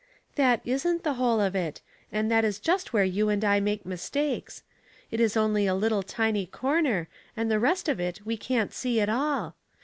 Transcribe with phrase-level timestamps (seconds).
[0.35, 1.79] "That isn't the whole of it,
[2.11, 4.63] and that is just where you and I make mistakes;
[5.11, 8.99] it is only a little tiny corner, and the rest of it we can't see
[8.99, 9.55] at all.